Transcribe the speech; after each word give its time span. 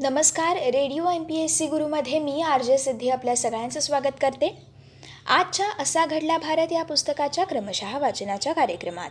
नमस्कार 0.00 0.56
radio 0.56 1.10
M 1.10 1.22
P 1.22 1.36
S 1.36 1.58
C 1.58 1.66
गुरुमध्ये 1.66 2.18
मी 2.18 2.42
R 2.42 2.62
J 2.62 2.78
Siddhi 2.78 3.08
आपल्या 3.08 3.36
सगळ्यांचं 3.36 3.80
स्वागत 3.80 4.20
करते. 4.20 4.62
आजच्या 5.26 5.66
असा 5.78 6.06
घडला 6.06 6.38
भारत 6.38 6.72
या 6.72 6.82
पुस्तकाच्या 6.82 7.44
क्रमशः 7.44 7.98
वाचनाच्या 7.98 8.52
कार्यक्रमात. 8.52 9.10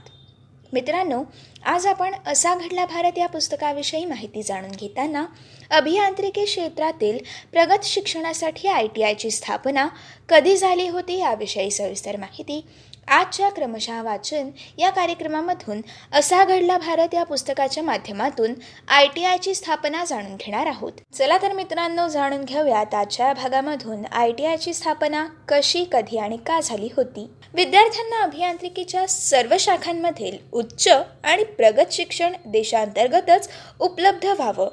मित्रांनो 0.74 1.24
आज 1.68 1.86
आपण 1.88 2.14
असा 2.28 2.54
घडला 2.56 2.86
भारत 2.86 3.18
या 3.18 3.28
पुस्तकाविषयी 3.28 4.06
माहिती 4.06 4.44
जाणून 4.44 4.72
घेताना 4.72 5.26
अभियांत्रिकी 5.70 6.46
क्षेत्रातील 6.46 7.18
प्रगत 7.52 7.84
शिक्षणासाठी 7.84 8.68
आय 8.68 8.88
टी 8.88 9.04
आयची 9.04 9.32
स्थापना 9.32 9.88
कधी 10.30 10.56
झाली 10.58 10.88
होती 10.88 11.18
याविषयी 11.18 11.72
सविस्तर 11.72 12.18
माहिती 12.18 12.66
आजच्या 13.08 13.50
क्रमशः 13.50 14.02
वाचन 14.02 14.50
या 14.78 14.90
कार्यक्रमामधून 14.90 15.82
असा 16.14 16.44
घडला 16.44 16.78
भारत 16.78 17.14
या 17.14 17.24
पुस्तकाच्या 17.24 17.84
माध्यमातून 17.84 18.54
आय 18.88 19.08
टी 19.08 19.24
आयची 19.24 19.54
स्थापना 19.56 20.04
जाणून 20.06 20.36
घेणार 20.36 20.66
आहोत. 20.66 20.92
चला 21.14 21.38
तर 21.38 21.54
मित्रांनो 21.54 22.08
जाणून 22.08 22.44
घेऊयात 22.44 22.94
आजच्या 22.94 23.34
भागामधून 23.34 24.06
आय 24.12 24.32
टी 24.32 24.46
आयची 24.46 24.74
स्थापना 24.74 25.26
कशी 25.48 25.86
कधी 25.92 26.18
आणि 26.18 26.38
का 26.38 26.60
झाली 26.60 26.90
होती. 26.98 27.28
विद्यार्थ्यांना 27.54 28.22
अभियांत्रिकीच्या 28.24 29.08
सर्व 29.08 29.56
शाखांमधील 29.60 30.38
उच्च 30.52 30.88
आणि 31.24 31.44
प्रगत 31.58 31.92
शिक्षण 31.92 32.34
देशांतर्गतच 32.46 33.50
उपलब्ध 33.80 34.26
व्हावं 34.26 34.70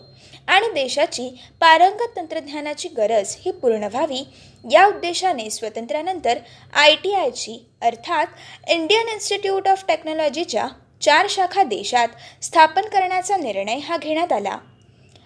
आणि 0.47 0.67
देशाची 0.75 1.29
पारंगत 1.61 2.17
तंत्रज्ञानाची 2.17 2.89
गरज 2.89 3.37
ही 3.39 3.51
पूर्ण 3.51 3.85
व्हावी 3.85 4.25
या 4.71 4.87
उद्देशाने 4.87 5.51
स्वातंत्र्यानंतर 5.51 6.39
आय 6.73 6.95
टी 6.95 7.15
आयची 7.15 7.67
अर्थात 7.83 8.27
इंडियन 8.71 9.09
इन्स्टिट्यूट 9.09 9.69
ऑफ 9.69 9.85
टेक्नॉलॉजीच्या 9.89 10.69
चार 11.03 11.27
शाखा 11.31 11.63
देशात 11.63 12.09
स्थापन 12.43 12.83
करण्याचा 12.83 13.37
निर्णय 13.37 13.79
हा 13.79 13.97
घेण्यात 13.97 14.33
आला. 14.33 14.59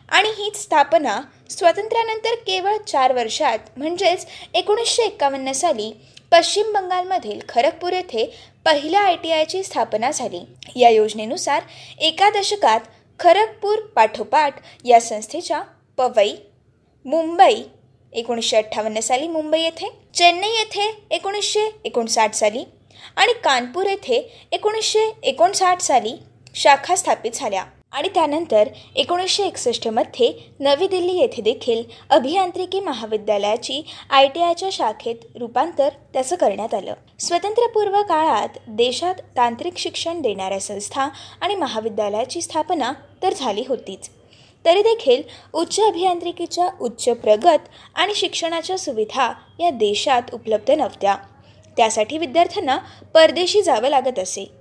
आणि 0.08 0.28
हीच 0.28 0.56
स्थापना 0.62 1.20
स्वातंत्र्यानंतर 1.50 2.34
केवळ 2.34 2.76
चार 2.86 3.12
वर्षात 3.12 3.58
म्हणजेच 3.76 4.26
एकोणीसशे 4.54 5.02
एक्कावन्न 5.02 5.52
साली 5.52 5.92
पश्चिम 6.32 6.72
बंगालमधील 6.72 7.40
खरगपूर 7.48 7.92
येथे 7.92 8.24
पहिल्या 8.68 9.00
आय 9.00 9.14
टी 9.16 9.30
आयची 9.32 9.62
स्थापना 9.62 10.10
झाली. 10.10 10.40
या 10.76 10.88
योजनेनुसार 10.88 11.62
एका 11.98 12.28
दशकात 12.30 12.80
खरगपूर 13.20 13.78
पाठोपाठ 13.96 14.60
या 14.84 15.00
संस्थेच्या 15.00 15.60
पवई 15.96 16.34
मुंबई 17.04 17.62
एकोणीसशे 18.12 18.56
अठ्ठावन्न 18.56 19.00
साली 19.00 19.28
मुंबई 19.28 19.60
येथे 19.60 19.88
चेन्नई 20.14 20.50
येथे 20.50 20.90
एकोणीसशे 21.10 21.66
एकोणसाठ 21.84 22.34
साली 22.34 22.64
आणि 23.16 23.32
कानपूर 23.44 23.86
येथे 23.86 24.20
एकोणीसशे 24.52 25.10
एकोणसाठ 25.22 25.80
साली 25.80 26.16
शाखा 26.54 26.96
स्थापित 26.96 27.30
झाल्या. 27.34 27.64
आणि 27.92 28.08
त्यानंतर 28.08 28.68
एकोणीसशे 28.96 29.44
एकसष्टमध्ये 29.44 30.54
नवी 30.60 30.88
दिल्ली 30.88 31.12
येथे 31.12 31.42
देखील 31.42 31.82
अभियांत्रिकी 32.10 32.80
महाविद्यालयाची 32.80 33.82
आय 34.10 34.28
टी 34.28 34.42
आयच्या 34.42 34.68
शाखेत 34.72 35.14
रूपांतर 35.34 35.88
त्याचं 36.12 36.36
करण्यात 36.36 36.74
आलं. 36.74 36.94
स्वतंत्रपूर्व 37.20 38.02
काळात 38.02 38.48
देशात 38.68 39.14
तांत्रिक 39.36 39.78
शिक्षण 39.78 40.20
देणाऱ्या 40.20 40.60
संस्था 40.60 41.08
आणि 41.40 41.54
महाविद्यालयाची 41.54 42.42
स्थापना 42.42 42.92
तर 43.22 43.34
झाली 43.34 43.64
होतीच. 43.68 44.10
तरी 44.64 44.82
देखील 44.82 45.22
उच्च 45.52 45.80
अभियांत्रिकीच्या 45.80 46.68
उच्च 46.80 47.08
प्रगत 47.08 47.68
आणि 47.94 48.14
शिक्षणाच्या 48.14 48.78
सुविधा 48.78 49.32
या 49.60 49.70
देशात 49.70 50.22
उपलब्ध 50.32 50.70
नव्हत्या. 50.70 51.16
त्यासाठी 51.76 52.18
विद्यार्थ्यांना 52.18 52.78
परदेशी 53.14 53.62
जावं 53.62 53.88
लागत 53.88 54.18
असे. 54.18 54.57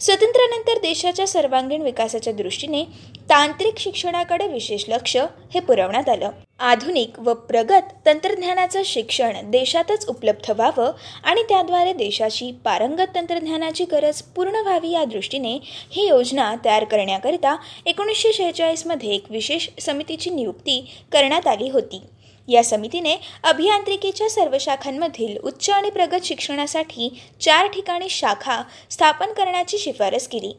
स्वातंत्र्यानंतर 0.00 0.78
देशाच्या 0.78 1.26
सर्वांगीण 1.26 1.82
विकासाच्या 1.82 2.32
दृष्टीने 2.32 2.84
तांत्रिक 3.30 3.78
शिक्षणाकडे 3.78 4.46
विशेष 4.46 4.84
लक्ष 4.88 5.16
हे 5.54 5.60
पुरवण्यात 5.60 6.08
आलं. 6.08 6.30
आधुनिक 6.58 7.18
व 7.18 7.32
प्रगत 7.48 7.92
तंत्रज्ञानाचं 8.06 8.82
शिक्षण 8.84 9.50
देशातच 9.50 10.06
उपलब्ध 10.08 10.50
व्हावं 10.50 10.90
आणि 11.24 11.42
त्याद्वारे 11.42 11.92
देशाची 11.92 12.50
पारंगत 12.64 13.14
तंत्रज्ञानाची 13.14 13.84
गरज 13.84 14.22
पूर्ण 14.36 14.60
व्हावी 14.62 14.90
या 14.90 15.04
दृष्टीने 15.04 15.58
ही 15.90 16.06
योजना 16.08 16.54
तयार 16.64 16.84
करण्याकरिता 16.84 17.56
एकोणीसशे 17.86 18.32
शेहेचाळीसमध्ये 18.32 19.14
एक 19.14 19.30
विशेष 19.30 19.68
समितीची 19.80 20.30
नियुक्ती 20.30 20.80
करण्यात 21.12 21.46
आली 21.46 21.68
होती. 21.68 22.02
या 22.50 22.62
समितीने 22.64 23.16
अभियांत्रिकीच्या 23.44 24.28
सर्व 24.30 24.56
शाखांमधील 24.60 25.36
उच्च 25.38 25.70
आणि 25.70 25.90
प्रगत 25.90 26.24
शिक्षणासाठी 26.24 27.08
चार 27.40 27.66
ठिकाणी 27.66 28.08
शाखा 28.08 28.62
स्थापन 28.90 29.32
करण्याची 29.32 29.78
शिफारस 29.78 30.28
केली. 30.28 30.52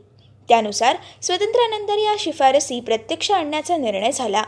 त्यानुसार 0.50 0.98
स्वातंत्र्यानंतर 1.22 1.98
या 1.98 2.16
शिफारसी 2.20 2.80
प्रत्यक्ष 2.80 3.32
आणण्याचा 3.32 3.78
निर्णय 3.78 4.12
झाला. 4.12 4.44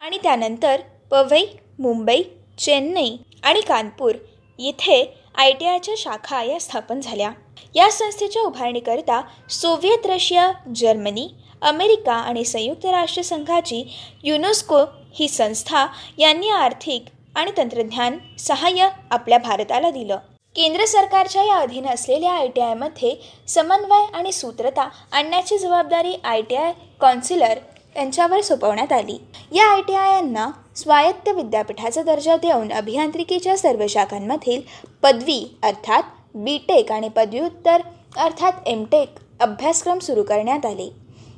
आणि 0.00 0.18
त्यानंतर 0.22 0.80
पवई 1.10 1.44
मुंबई 1.78 2.22
चेन्नई 2.58 3.16
आणि 3.42 3.60
कानपूर 3.60 4.14
येथे 4.58 5.02
आय 5.34 5.52
टी 5.52 5.66
आयच्या 5.66 5.94
शाखा 5.98 6.42
या 6.42 6.58
स्थापन 6.60 7.00
झाल्या. 7.00 7.30
या 7.74 7.90
संस्थेच्या 7.90 8.42
उभारणीकरिता 8.42 9.20
सोव्हिएत 9.50 10.06
रशिया 10.06 10.50
जर्मनी 10.76 11.28
अमेरिका 11.62 12.12
आणि 12.12 12.44
संयुक्त 12.44 12.86
राष्ट्रसंघाची 12.86 13.84
युनेस्को 14.24 14.78
ही 15.14 15.28
संस्था 15.28 15.86
यांनी 16.18 16.48
आर्थिक 16.48 17.04
आणि 17.34 17.50
तंत्रज्ञान 17.56 18.18
सहाय्य 18.38 18.88
आपल्या 19.10 19.38
भारताला 19.38 19.90
दिलं. 19.90 20.16
केंद्र 20.56 20.84
सरकारच्या 20.84 21.42
या 21.44 21.56
अधीन 21.56 21.86
असलेल्या 21.86 22.32
आय 22.32 22.46
टी 22.46 22.60
आयमध्ये 22.60 23.14
समन्वय 23.48 24.04
आणि 24.14 24.32
सूत्रता 24.32 24.88
आणण्याची 25.12 25.58
जबाबदारी 25.58 26.14
आय 26.24 26.42
टी 26.42 26.56
आय 26.56 26.72
कॉन्सिलर 27.00 27.58
यांच्यावर 27.96 28.40
सोपवण्यात 28.40 28.92
आली. 28.92 29.16
या 29.52 29.66
आय 29.66 29.80
टी 29.80 29.94
आयांना 29.94 30.50
स्वायत्त 30.76 31.28
विद्यापीठाचा 31.28 32.02
दर्जा 32.02 32.36
देऊन 32.36 32.72
अभियांत्रिकीच्या 32.72 33.56
सर्व 33.56 33.86
शाखांमधील 33.88 34.60
पदवी 35.02 35.44
अर्थात 35.62 36.02
बी 36.34 36.58
टेक 36.68 36.92
आणि 36.92 37.08
पदव्युत्तर 37.08 37.82
अर्थात 38.16 38.52
एम 38.66 38.84
टेक 38.84 39.18
अभ्यासक्रम 39.40 39.98
सुरू 39.98 40.22
करण्यात 40.22 40.66
आले. 40.66 40.88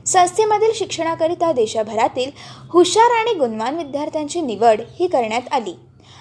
संस्थेमधील 0.06 0.72
शिक्षणाकरिता 0.74 1.52
देशभरातील 1.52 2.30
हुशार 2.70 3.10
आणि 3.10 3.34
गुणवान 3.34 3.76
विद्यार्थ्यांची 3.76 4.40
निवड 4.40 4.80
ही 5.00 5.06
करण्यात 5.06 5.52
आली. 5.52 5.74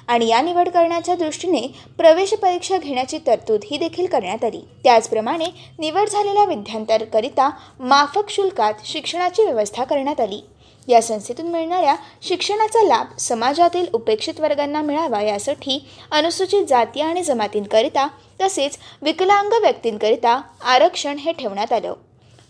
आणि 0.07 0.27
या 0.27 0.41
निवड 0.41 0.69
करण्याच्या 0.69 1.15
दृष्टीने 1.15 1.61
प्रवेश 1.97 2.33
परीक्षा 2.33 2.77
घेण्याची 2.77 3.17
तरतूद 3.27 3.63
ही 3.71 3.77
देखील 3.77 4.05
करण्यात 4.05 4.43
आली. 4.43 4.61
त्याचप्रमाणे 4.83 5.45
निवड 5.79 6.09
झालेल्या 6.09 6.45
विद्यार्थ्यांकरिता 6.45 7.49
माफक 7.79 8.29
शुल्कात 8.29 8.73
शिक्षणाची 8.85 9.43
व्यवस्था 9.43 9.83
करण्यात 9.83 10.19
आली. 10.19 10.41
या 10.87 11.01
संस्थेतून 11.01 11.47
मिळणाऱ्या 11.47 11.95
शिक्षणाचा 12.21 12.83
लाभ 12.83 13.17
समाजातील 13.17 13.85
उपेक्षित 13.93 14.39
वर्गांना 14.39 14.81
मिळावा 14.81 15.21
यासाठी 15.21 15.85
अनुसूचित 16.11 16.65
जाती 16.65 17.01
आणि 17.01 17.23
जमातींकरिता 17.23 18.07
तसेच 18.41 18.77
विकलांग 19.01 19.53
व्यक्तींकरिता 19.61 20.41
आरक्षण 20.65 21.17
हे 21.17 21.31
ठेवण्यात 21.31 21.73
आलं. 21.73 21.93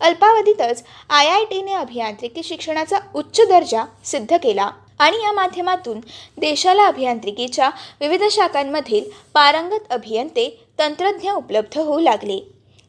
अल्पावधीतच 0.02 0.84
आय 1.10 1.28
आय 1.28 1.46
टीने 1.46 1.74
अभियांत्रिकी 1.74 2.44
शिक्षणाचा 2.44 2.98
उच्च 3.16 3.42
दर्जा 3.50 3.84
सिद्ध 4.06 4.38
केला 4.38 4.70
आणि 5.00 5.18
या 5.24 5.32
माध्यमातून 5.32 6.00
देशाला 6.38 6.86
अभियांत्रिकीच्या 6.86 7.70
विविध 8.00 8.24
शाखांमधील 8.32 9.04
पारंगत 9.34 9.92
अभियंते 9.92 10.66
तंत्रज्ञ 10.80 11.32
उपलब्ध 11.32 11.80
होऊ 11.80 12.00
लागले. 12.00 12.40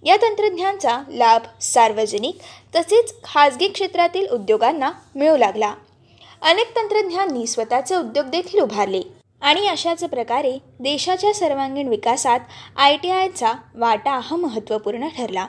या 0.03 0.17
तंत्रज्ञांचा 0.17 0.99
लाभ 1.09 1.43
सार्वजनिक 1.61 2.39
तसेच 2.75 3.15
खाजगी 3.25 3.69
क्षेत्रातील 3.69 4.27
उद्योगांना 4.29 4.91
मिळू 5.15 5.37
लागला. 5.37 5.75
अनेक 6.43 6.77
तंत्रज्ञांनी 6.77 7.47
स्वतःचे 7.47 7.97
उद्योग 7.97 8.27
देखील 8.27 8.61
उभारले. 8.61 9.01
आणि 9.45 9.67
अशाच 9.69 10.05
प्रकारे 10.05 10.53
देशाच्या 10.81 11.33
सर्वांगीण 11.35 11.89
विकासात 11.89 12.41
आय 12.77 12.97
टी 12.97 13.11
आयचा 13.11 13.53
वाटा 13.75 14.19
हा 14.23 14.37
महत्त्वपूर्ण 14.37 15.09
ठरला. 15.09 15.47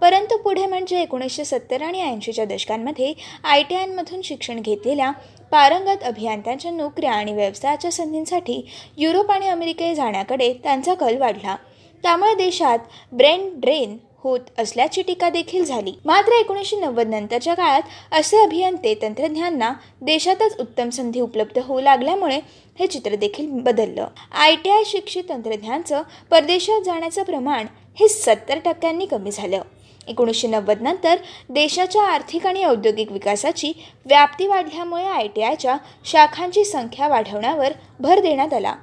परंतु 0.00 0.36
पुढे 0.36 0.66
म्हणजे 0.66 1.00
एकोणीसशे 1.02 1.44
सत्तर 1.44 1.82
आणि 1.82 2.02
ऐंशीच्या 2.02 2.44
दशकांमध्ये 2.44 3.12
आय 3.44 3.62
टी 3.62 3.74
आयमधून 3.74 4.20
शिक्षण 4.22 4.60
घेतलेल्या 4.60 5.10
पारंगत 5.50 6.02
अभियंत्यांच्या 6.02 6.70
नोकऱ्या 6.70 7.12
आणि 7.12 7.32
व्यवसायाच्या 7.32 7.92
संधींसाठी 7.92 8.60
युरोप 8.96 9.30
आणि 9.30 9.48
अमेरिकेत 9.48 9.94
जाण्याकडे 9.94 10.52
त्यांचा 10.52 10.94
कल 10.94 11.16
वाढला. 11.16 11.56
त्यामुळे 12.04 12.34
देशात 12.34 12.78
ब्रेन 13.12 13.48
ड्रेन 13.60 13.96
होत 14.22 14.40
असल्याची 14.58 15.02
टीका 15.02 15.28
देखील 15.30 15.64
झाली. 15.64 15.92
मात्र 16.04 16.32
एकोणीसशे 16.32 16.76
नव्वद 16.76 17.08
नंतरच्या 17.08 17.54
काळात 17.54 17.82
असे 18.12 18.42
अभियंते 18.42 18.94
तंत्रज्ञांना 19.02 19.72
देशातच 20.02 20.58
उत्तम 20.60 20.90
संधी 20.90 21.20
उपलब्ध 21.20 21.58
होऊ 21.58 21.80
लागल्यामुळे 21.80 22.38
हे 22.78 22.86
चित्र 22.86 23.14
देखील 23.14 23.48
बदललं. 23.52 24.06
आय 24.32 24.54
टी 24.54 24.70
आय 24.70 24.82
शिक्षित 24.86 25.24
तंत्रज्ञांचं 25.28 26.02
परदेशात 26.30 26.80
जाण्याचं 26.80 27.22
प्रमाण 27.22 27.66
हे 28.00 28.08
सत्तर 28.08 28.58
टक्क्यांनी 28.58 29.06
कमी 29.06 29.30
झालं. 29.30 29.62
एकोणीसशे 30.08 30.48
नव्वद 30.48 30.82
नंतर 30.82 31.16
देशाच्या 31.50 32.02
आर्थिक 32.04 32.46
आणि 32.46 32.64
औद्योगिक 32.64 33.10
विकासाची 33.12 33.72
व्याप्ती 34.06 34.46
वाढल्यामुळे 34.46 35.04
आय 35.04 35.26
टी 35.26 35.42
आयच्या 35.42 35.76
शाखांची 36.04 36.64
संख्या 36.64 37.08
वाढवण्यावर 37.08 37.72
भर 38.00 38.20
देण्यात 38.20 38.54
आला. 38.54 38.74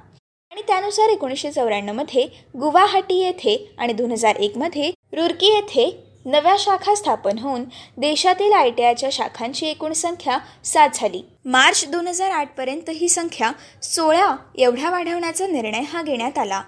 आणि 0.52 0.62
त्यानुसार 0.66 1.08
एकोणीसशे 1.08 1.50
चौऱ्याण्णवमध्ये 1.52 2.26
गुवाहाटी 2.60 3.18
येथे 3.18 3.56
आणि 3.78 3.92
दोन 3.92 4.12
हजार 4.12 4.36
एकमध्ये 4.36 4.90
रुर्की 5.12 5.46
येथे 5.46 6.04
नव्या 6.24 6.56
शाखा 6.58 6.94
स्थापन 6.94 7.38
होऊन 7.38 7.64
देशातील 7.96 8.52
आय 8.52 8.70
टी 8.70 8.82
आयच्या 8.82 9.08
शाखांची 9.12 9.66
एकूण 9.66 9.92
संख्या 9.92 10.38
सात 10.64 10.88
झाली. 10.94 11.22
मार्च 11.44 11.84
दोन 11.88 12.08
हजार 12.08 12.30
आठपर्यंत 12.30 12.90
ही 12.90 13.08
संख्या 13.08 13.52
सोळा 13.82 14.36
एवढ्या 14.58 14.90
वाढवण्याचा 14.90 15.46
निर्णय 15.46 15.80
हा 15.80 16.02
घेण्यात 16.02 16.38
आला. 16.38 16.62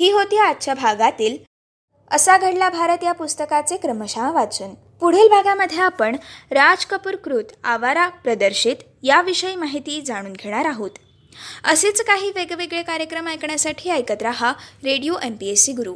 ही 0.00 0.10
होती 0.12 0.36
आजच्या 0.36 0.74
भागातील 0.74 1.36
असा 2.10 2.36
घडला 2.38 2.68
भारत 2.68 3.04
या 3.04 3.12
पुस्तकाचे 3.12 3.76
क्रमशः 3.76 4.30
वाचन. 4.30 4.74
पुढील 5.00 5.28
भागामध्ये 5.28 5.78
आपण 5.78 6.16
राज 6.50 6.84
कपूर 6.84 7.16
कृत 7.16 7.52
आवारा 7.64 8.08
प्रदर्शित 8.08 8.76
याविषयी 9.02 9.56
माहिती 9.56 10.00
जाणून 10.02 10.32
घेणार 10.32 10.64
आहोत. 10.64 10.90
असेच 11.64 12.00
काही 12.02 12.30
वेगवेगळे 12.34 12.82
कार्यक्रम 12.82 13.28
ऐकण्यासाठी 13.28 13.90
ऐकत 13.90 14.22
रहा 14.22 14.52
radio 14.84 15.14
M 15.22 15.34
P 15.34 15.48
S 15.48 15.64
C 15.64 15.72
Guru. 15.72 15.94